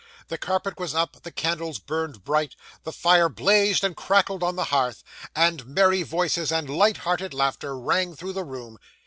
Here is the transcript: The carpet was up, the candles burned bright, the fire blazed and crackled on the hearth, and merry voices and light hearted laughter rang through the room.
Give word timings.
The 0.29 0.37
carpet 0.39 0.79
was 0.79 0.95
up, 0.95 1.21
the 1.21 1.31
candles 1.31 1.77
burned 1.77 2.23
bright, 2.23 2.55
the 2.85 2.91
fire 2.91 3.29
blazed 3.29 3.83
and 3.83 3.95
crackled 3.95 4.41
on 4.41 4.55
the 4.55 4.63
hearth, 4.73 5.03
and 5.35 5.63
merry 5.67 6.01
voices 6.01 6.51
and 6.51 6.67
light 6.67 6.97
hearted 6.97 7.35
laughter 7.35 7.77
rang 7.77 8.15
through 8.15 8.33
the 8.33 8.43
room. 8.43 8.79